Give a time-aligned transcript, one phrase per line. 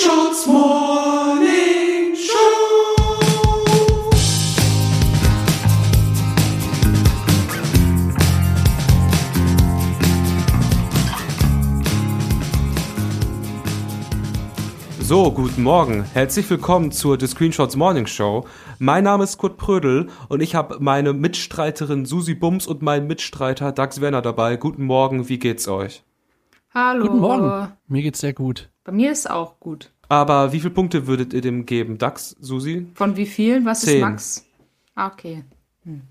[0.00, 2.96] Screenshots Morning Show.
[15.00, 16.04] So, guten Morgen.
[16.14, 18.46] Herzlich willkommen zur The Screenshots Morning Show.
[18.78, 23.72] Mein Name ist Kurt Prödel und ich habe meine Mitstreiterin Susi Bums und meinen Mitstreiter
[23.72, 24.56] Dax Werner dabei.
[24.56, 26.02] Guten Morgen, wie geht's euch?
[26.72, 27.04] Hallo.
[27.06, 27.72] Guten Morgen.
[27.86, 28.69] Mir geht's sehr gut.
[28.84, 29.90] Bei mir ist auch gut.
[30.08, 31.98] Aber wie viele Punkte würdet ihr dem geben?
[31.98, 32.88] Dax, Susi?
[32.94, 33.64] Von wie vielen?
[33.64, 33.96] Was Zehn.
[33.96, 34.46] ist Max?
[34.94, 35.44] Ah, okay.
[35.84, 36.02] Hm.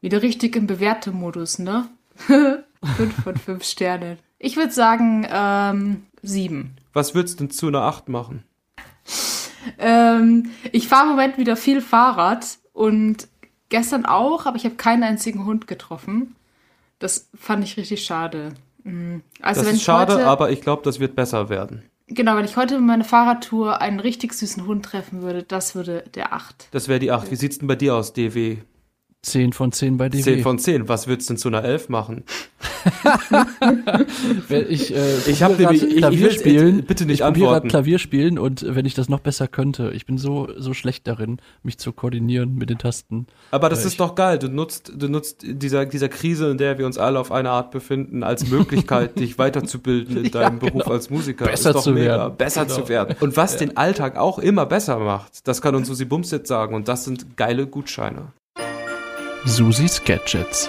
[0.00, 1.88] Wieder richtig im Bewertemodus, ne?
[2.16, 4.18] fünf von fünf Sternen.
[4.38, 6.76] Ich würde sagen, ähm, sieben.
[6.92, 8.44] Was würdest du denn zu einer 8 machen?
[9.78, 13.28] Ähm, ich fahre im Moment wieder viel Fahrrad und
[13.68, 16.36] gestern auch, aber ich habe keinen einzigen Hund getroffen.
[16.98, 18.54] Das fand ich richtig schade.
[18.86, 19.22] Mm.
[19.42, 21.82] Also das ist schade, heute, aber ich glaube, das wird besser werden.
[22.06, 26.04] genau, wenn ich heute mit meiner Fahrradtour einen richtig süßen Hund treffen würde, das würde
[26.14, 26.68] der acht.
[26.70, 27.30] Das wäre die 8.
[27.30, 28.58] Wie sieht's denn bei dir aus, DW?
[29.22, 30.22] 10 von 10 bei DW.
[30.22, 30.88] 10 von 10.
[30.88, 32.24] Was würdest du denn zu einer 11 machen?
[34.68, 36.84] Ich, äh, Ich hab probiere nämlich- ich- Klavier spielen.
[36.84, 37.68] bitte nicht ich antworten.
[37.68, 41.38] Klavier spielen und wenn ich das noch besser könnte, ich bin so so schlecht darin,
[41.62, 43.26] mich zu koordinieren mit den Tasten.
[43.50, 44.38] Aber das ist doch geil.
[44.38, 47.70] Du nutzt, du nutzt dieser, dieser Krise, in der wir uns alle auf eine Art
[47.72, 50.90] befinden, als Möglichkeit, dich weiterzubilden in Ja, deinem Beruf genau.
[50.94, 51.44] als Musiker.
[51.46, 52.06] Besser ist doch zu mega.
[52.18, 52.36] werden.
[52.36, 52.76] Besser Genau.
[52.82, 53.16] zu werden.
[53.20, 56.74] Und was den Alltag auch immer besser macht, das kann uns Susi Bums jetzt sagen.
[56.74, 58.32] Und das sind geile Gutscheine.
[59.46, 60.68] Susis Gadgets.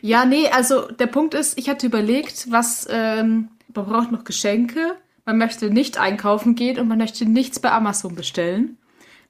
[0.00, 4.96] Ja, nee, also der Punkt ist, ich hatte überlegt, was, ähm, man braucht noch Geschenke,
[5.26, 8.78] man möchte nicht einkaufen gehen und man möchte nichts bei Amazon bestellen.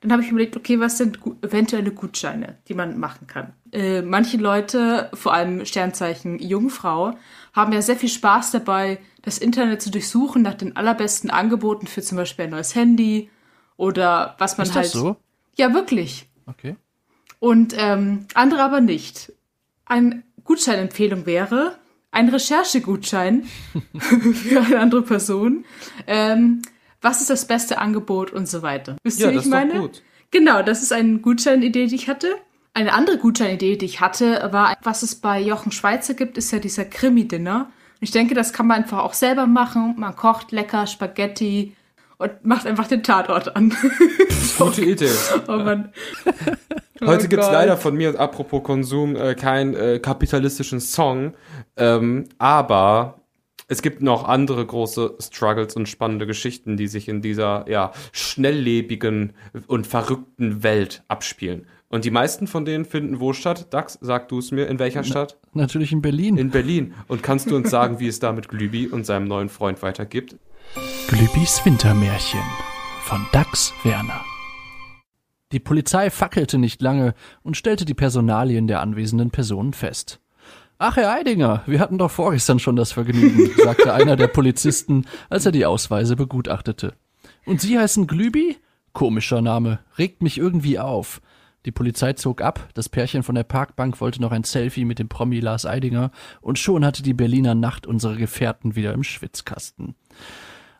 [0.00, 3.54] Dann habe ich überlegt, okay, was sind gu eventuelle Gutscheine, die man machen kann.
[3.72, 7.18] Äh, manche Leute, vor allem Sternzeichen Jungfrau,
[7.52, 12.02] haben ja sehr viel Spaß dabei, das Internet zu durchsuchen nach den allerbesten Angeboten für
[12.02, 13.30] zum Beispiel ein neues Handy
[13.76, 14.86] oder was man Ist halt.
[14.86, 15.16] das so?
[15.56, 16.28] Ja, wirklich.
[16.46, 16.76] Okay.
[17.38, 19.32] Und ähm, andere aber nicht.
[19.84, 21.78] Eine Gutscheinempfehlung wäre
[22.12, 23.44] ein Recherchegutschein
[23.98, 25.64] für eine andere Person.
[26.06, 26.62] Ähm,
[27.02, 28.96] was ist das beste Angebot und so weiter.
[29.02, 29.80] Wisst ihr, Ja, wie das ich meine?
[29.80, 30.02] gut.
[30.30, 32.34] Genau, das ist eine Gutscheinidee, die ich hatte.
[32.74, 36.58] Eine andere Gutscheinidee, die ich hatte, war, was es bei Jochen Schweizer gibt, ist ja
[36.58, 37.64] dieser Krimi-Dinner.
[37.66, 39.94] Und Ich denke, das kann man einfach auch selber machen.
[39.98, 41.76] Man kocht lecker Spaghetti
[42.18, 43.74] und macht einfach den Tatort an.
[44.58, 45.10] Gute Idee.
[45.48, 45.92] oh Mann.
[47.04, 47.54] Heute Oh gibt's Gott.
[47.54, 51.34] leider von mir, apropos Konsum, äh, keinen äh, kapitalistischen Song.
[51.76, 53.20] Ähm, aber
[53.68, 59.32] es gibt noch andere große Struggles und spannende Geschichten, die sich in dieser ja, schnelllebigen
[59.66, 61.66] und verrückten Welt abspielen.
[61.88, 63.72] Und die meisten von denen finden wo statt?
[63.72, 65.38] Dax, sag du es mir, in welcher Stadt?
[65.52, 66.36] Natürlich in Berlin.
[66.36, 66.94] In Berlin.
[67.06, 70.36] Und kannst du uns sagen, wie es da mit Glübi und seinem neuen Freund weitergibt?
[71.08, 72.40] Glübis Wintermärchen
[73.04, 74.24] von Dax Werner.
[75.52, 80.20] Die Polizei fackelte nicht lange und stellte die Personalien der anwesenden Personen fest.
[80.78, 85.46] Ach, Herr Eidinger, wir hatten doch vorgestern schon das Vergnügen, sagte einer der Polizisten, als
[85.46, 86.94] er die Ausweise begutachtete.
[87.46, 88.58] Und Sie heißen Glübi?
[88.92, 91.20] Komischer Name, regt mich irgendwie auf.
[91.64, 95.08] Die Polizei zog ab, das Pärchen von der Parkbank wollte noch ein Selfie mit dem
[95.08, 99.94] Promi Lars Eidinger und schon hatte die Berliner Nacht unsere Gefährten wieder im Schwitzkasten.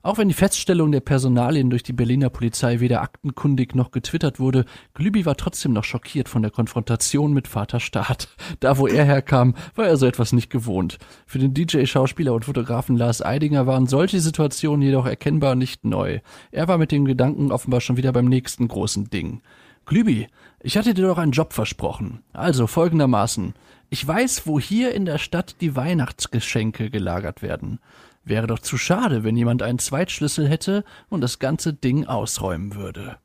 [0.06, 4.64] Auch wenn die Feststellung der Personalien durch die Berliner Polizei weder aktenkundig noch getwittert wurde,
[4.94, 8.28] Glübi war trotzdem noch schockiert von der Konfrontation mit Vater Staat.
[8.60, 10.98] Da, wo er herkam, war er so etwas nicht gewohnt.
[11.26, 16.20] Für den DJ, Schauspieler und Fotografen Lars Eidinger waren solche Situationen jedoch erkennbar nicht neu.
[16.52, 19.42] Er war mit dem Gedanken offenbar schon wieder beim nächsten großen Ding.
[19.86, 20.28] Glübi,
[20.60, 22.20] ich hatte dir doch einen Job versprochen.
[22.32, 23.54] Also folgendermaßen.
[23.90, 27.80] Ich weiß, wo hier in der Stadt die Weihnachtsgeschenke gelagert werden.
[28.26, 33.19] Wäre doch zu schade, wenn jemand einen Zweitschlüssel hätte und das ganze Ding ausräumen würde.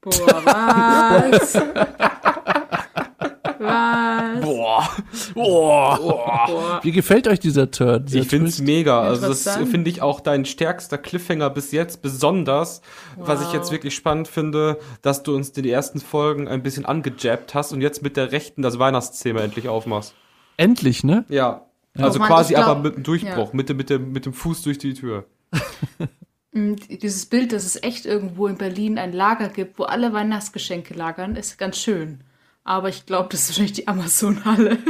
[0.00, 1.54] Boah, was?
[3.58, 4.40] was?
[4.40, 4.88] Boah.
[5.34, 5.98] Boah.
[6.46, 6.80] Boah.
[6.84, 8.06] Wie gefällt euch dieser Turn?
[8.06, 8.66] Dieser Ich find's Twist?
[8.68, 9.00] mega.
[9.00, 12.02] Also das finde ich auch dein stärkster Cliffhanger bis jetzt.
[12.02, 12.82] Besonders,
[13.16, 16.86] was ich jetzt wirklich spannend finde, dass du uns in die ersten Folgen ein bisschen
[16.86, 20.14] angejabbt hast und jetzt mit der rechten das Weihnachtsthema endlich aufmachst.
[20.56, 21.24] Endlich, ne?
[21.28, 21.64] Ja.
[21.96, 23.56] Also Mann, quasi glaub- aber mit einem Durchbruch, ja.
[23.56, 25.26] mit, dem, mit, dem, mit dem Fuß durch die Tür.
[26.52, 30.94] Und Dieses Bild, dass es echt irgendwo in Berlin ein Lager gibt, wo alle Weihnachtsgeschenke
[30.94, 32.20] lagern, ist ganz schön.
[32.64, 34.78] Aber ich glaube, das ist wahrscheinlich die Amazon-Halle.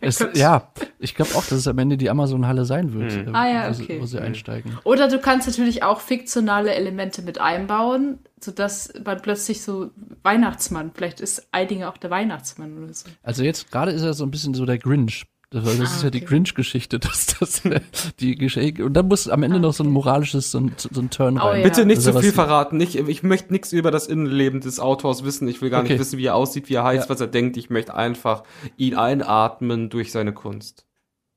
[0.34, 3.68] Ja, ich glaube auch, dass es am Ende die Amazon-Halle sein wird, äh, Ah ja,
[3.68, 4.00] wo, sie, okay.
[4.00, 4.78] wo sie einsteigen.
[4.84, 9.90] Oder du kannst natürlich auch fiktionale Elemente mit einbauen, sodass man plötzlich so
[10.22, 13.08] Weihnachtsmann, vielleicht ist Eidinger auch der Weihnachtsmann oder so.
[13.22, 15.26] Also jetzt gerade ist er so ein bisschen so der Grinch.
[15.52, 16.26] Das, das ist Ah, ja die okay.
[16.26, 17.80] Grinch-Geschichte, dass das äh,
[18.20, 21.10] die Geschenke und dann muss am Ende noch so ein moralisches, so ein, so ein
[21.10, 21.62] Turn Oh, rein.
[21.62, 21.66] ja.
[21.66, 22.80] Bitte nicht Also zu viel verraten.
[22.80, 25.48] Ich, ich möchte nichts über das Innenleben des Autors wissen.
[25.48, 25.94] Ich will gar Okay.
[25.94, 27.10] nicht wissen, wie er aussieht, wie er heißt, Ja.
[27.12, 27.56] was er denkt.
[27.56, 28.44] Ich möchte einfach
[28.76, 30.86] ihn einatmen durch seine Kunst.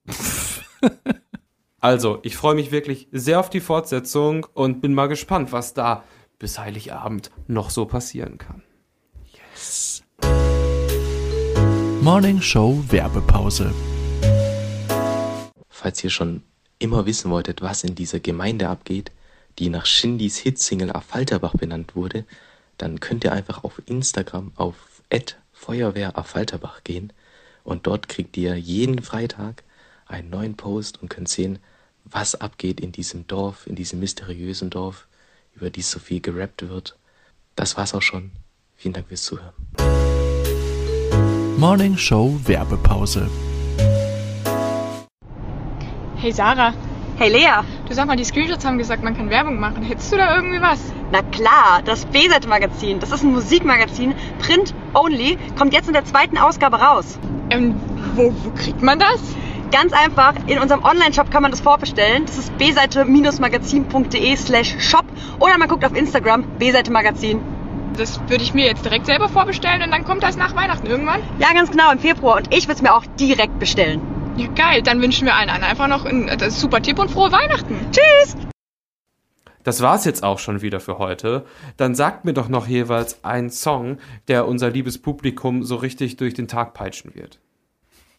[1.79, 6.03] also, ich freue mich wirklich sehr auf die Fortsetzung und bin mal gespannt, was da
[6.37, 8.61] bis Heiligabend noch so passieren kann.
[12.01, 13.71] Morning Show Werbepause.
[15.83, 16.43] Falls ihr schon
[16.79, 19.11] immer wissen wolltet, was in dieser Gemeinde abgeht,
[19.59, 22.23] die nach Shindys Hitsingle Affalterbach benannt wurde,
[22.77, 24.75] dann könnt ihr einfach auf Instagram auf
[25.51, 27.11] Feuerwehr Affalterbach gehen
[27.65, 29.63] und dort kriegt ihr jeden Freitag
[30.05, 31.59] einen neuen Post und könnt sehen,
[32.05, 35.07] was abgeht in diesem Dorf, in diesem mysteriösen Dorf,
[35.53, 36.95] über die so viel gerappt wird.
[37.57, 38.31] Das war's auch schon.
[38.77, 39.53] Vielen Dank fürs Zuhören.
[41.57, 43.29] Morning Show Werbepause.
[46.23, 46.73] Hey Sarah,
[47.17, 49.83] Hey Lea, du sag mal, die Screenshots haben gesagt, man kann Werbung machen.
[49.83, 50.79] Hättest du da irgendwie was?
[51.11, 56.37] na klar, das B-Seite-Magazin, das ist ein Musikmagazin, Print Only, kommt jetzt in der zweiten
[56.37, 57.19] Ausgabe raus.
[57.49, 57.75] Ähm,
[58.15, 59.19] wo, wo kriegt man das?
[59.69, 62.25] Ganz einfach, in unserem Online-Shop kann man das vorbestellen.
[62.25, 65.03] Das ist bseite-magazin.de slash shop
[65.41, 67.41] oder man guckt auf Instagram, B-Seite Magazin.
[67.97, 71.19] Das würde ich mir jetzt direkt selber vorbestellen und dann kommt das nach Weihnachten irgendwann.
[71.39, 74.12] Ja, ganz genau, im Februar und ich würde es mir auch direkt bestellen.
[74.35, 74.81] Ja, geil.
[74.81, 77.75] Dann wünschen wir allen anderen einfach noch ein das ist super Tipp und frohe Weihnachten.
[77.91, 78.35] Tschüss!
[79.63, 81.45] Das war's jetzt auch schon wieder für heute.
[81.77, 83.97] Dann sagt mir doch noch jeweils einen Song,
[84.27, 87.39] der unser liebes Publikum so richtig durch den Tag peitschen wird.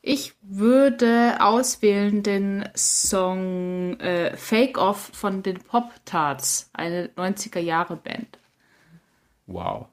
[0.00, 7.96] Ich würde auswählen den Song äh, Fake Off von den Pop Tarts, eine 90er Jahre
[7.96, 8.38] Band.
[9.46, 9.87] Wow.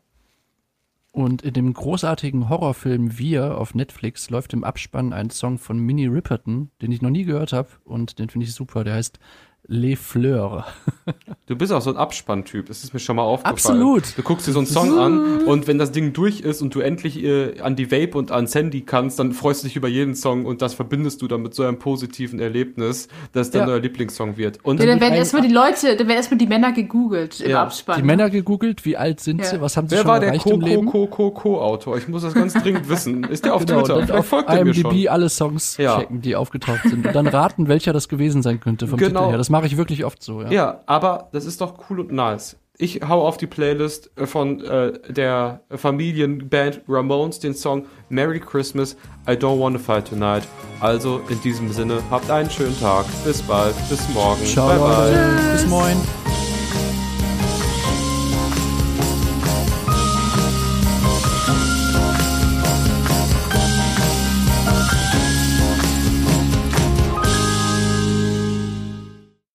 [1.12, 6.08] Und in dem großartigen Horrorfilm Wir auf Netflix läuft im Abspann ein Song von Minnie
[6.08, 8.86] Riperton, den ich noch nie gehört habe und den finde ich super.
[8.86, 9.20] Der heißt
[9.68, 10.66] Les Fleurs.
[11.48, 13.56] Du bist auch so ein Abspanntyp, das ist mir schon mal aufgefallen.
[13.82, 14.18] Absolut.
[14.18, 16.80] Du guckst dir so einen Song an und wenn das Ding durch ist und du
[16.80, 20.16] endlich äh, an die Vape und an Sandy kannst, dann freust du dich über jeden
[20.16, 23.74] Song und das verbindest du dann mit so einem positiven Erlebnis, dass dann Ja.
[23.74, 24.60] euer Lieblingssong wird.
[24.64, 27.64] Und Ja, dann werden erstmal die Leute, dann werden erstmal die Männer gegoogelt im Ja,
[27.64, 27.98] Abspann.
[28.00, 29.46] Die Männer gegoogelt, wie alt sind Ja.
[29.48, 30.86] sie, was haben sie wer schon war der erreicht im Leben?
[30.86, 31.98] Co-Co-Co-Co-Autor?
[31.98, 33.24] Ich muss das ganz dringend wissen.
[33.26, 34.02] Ist der auf Genau, Twitter?
[34.06, 35.08] dann auf folgt IMDb schon.
[35.10, 35.98] alle Songs Ja.
[36.00, 39.20] checken, die aufgetaucht sind und dann raten, welcher das gewesen sein könnte vom Genau.
[39.22, 39.38] Titel her.
[39.38, 40.52] Das mache ich wirklich oft so, ja.
[40.52, 42.58] Ja, aber das ist doch cool und nice.
[42.78, 48.98] Ich hau auf die Playlist äh, von äh, der Familienband Ramones den Song Merry Christmas,
[49.26, 50.44] I Don't Wanna Fight Tonight.
[50.82, 53.06] Also in diesem Sinne, habt einen schönen Tag.
[53.24, 54.44] Bis bald, bis morgen.
[54.44, 55.54] Ciao, bye bye.
[55.54, 55.96] Bis moin.